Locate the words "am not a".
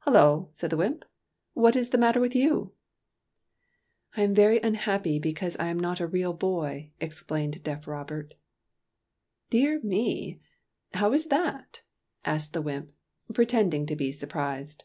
5.68-6.06